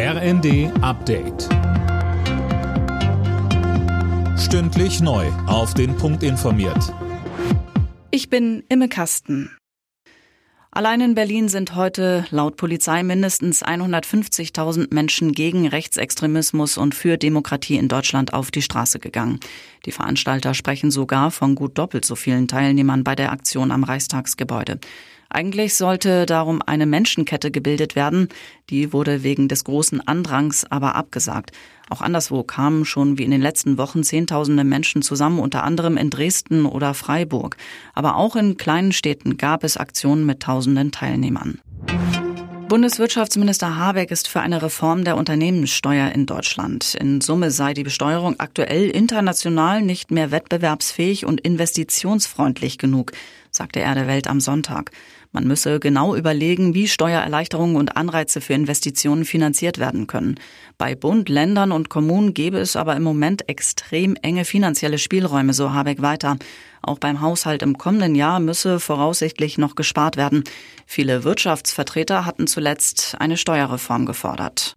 [0.00, 1.48] RND Update.
[4.38, 5.26] Stündlich neu.
[5.48, 6.94] Auf den Punkt informiert.
[8.12, 9.50] Ich bin Imme Kasten.
[10.70, 17.76] Allein in Berlin sind heute laut Polizei mindestens 150.000 Menschen gegen Rechtsextremismus und für Demokratie
[17.76, 19.40] in Deutschland auf die Straße gegangen.
[19.84, 24.78] Die Veranstalter sprechen sogar von gut doppelt so vielen Teilnehmern bei der Aktion am Reichstagsgebäude.
[25.30, 28.28] Eigentlich sollte darum eine Menschenkette gebildet werden.
[28.70, 31.50] Die wurde wegen des großen Andrangs aber abgesagt.
[31.90, 36.08] Auch anderswo kamen schon wie in den letzten Wochen Zehntausende Menschen zusammen, unter anderem in
[36.08, 37.58] Dresden oder Freiburg.
[37.94, 41.60] Aber auch in kleinen Städten gab es Aktionen mit tausenden Teilnehmern.
[42.68, 46.94] Bundeswirtschaftsminister Habeck ist für eine Reform der Unternehmenssteuer in Deutschland.
[46.96, 53.12] In Summe sei die Besteuerung aktuell international nicht mehr wettbewerbsfähig und investitionsfreundlich genug,
[53.50, 54.90] sagte er der Welt am Sonntag.
[55.32, 60.36] Man müsse genau überlegen, wie Steuererleichterungen und Anreize für Investitionen finanziert werden können.
[60.78, 65.72] Bei Bund, Ländern und Kommunen gäbe es aber im Moment extrem enge finanzielle Spielräume, so
[65.72, 66.38] Habeck weiter.
[66.80, 70.44] Auch beim Haushalt im kommenden Jahr müsse voraussichtlich noch gespart werden.
[70.86, 74.76] Viele Wirtschaftsvertreter hatten zuletzt eine Steuerreform gefordert.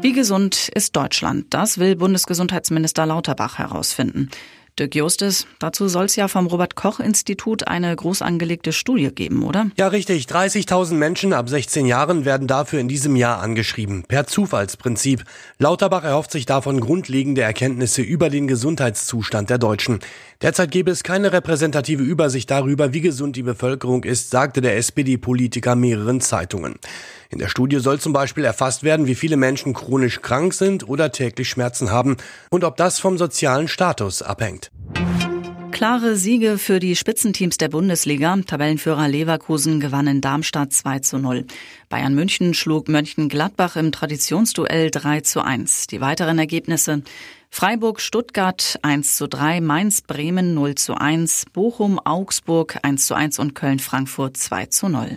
[0.00, 1.46] Wie gesund ist Deutschland?
[1.50, 4.30] Das will Bundesgesundheitsminister Lauterbach herausfinden.
[4.78, 9.66] Dirk Justus, dazu soll es ja vom Robert-Koch-Institut eine groß angelegte Studie geben, oder?
[9.76, 10.24] Ja, richtig.
[10.24, 14.04] 30.000 Menschen ab 16 Jahren werden dafür in diesem Jahr angeschrieben.
[14.08, 15.24] Per Zufallsprinzip.
[15.58, 20.00] Lauterbach erhofft sich davon grundlegende Erkenntnisse über den Gesundheitszustand der Deutschen.
[20.40, 25.76] Derzeit gäbe es keine repräsentative Übersicht darüber, wie gesund die Bevölkerung ist, sagte der SPD-Politiker
[25.76, 26.76] mehreren Zeitungen.
[27.32, 31.12] In der Studie soll zum Beispiel erfasst werden, wie viele Menschen chronisch krank sind oder
[31.12, 32.18] täglich Schmerzen haben
[32.50, 34.70] und ob das vom sozialen Status abhängt.
[35.70, 38.36] Klare Siege für die Spitzenteams der Bundesliga.
[38.46, 41.46] Tabellenführer Leverkusen gewann in Darmstadt 2 zu 0.
[41.88, 45.86] Bayern München schlug Mönchengladbach im Traditionsduell 3 zu 1.
[45.86, 47.02] Die weiteren Ergebnisse
[47.48, 53.38] Freiburg, Stuttgart 1 zu 3, Mainz, Bremen 0 zu 1, Bochum, Augsburg 1 zu 1
[53.38, 55.16] und Köln, Frankfurt 2 zu 0.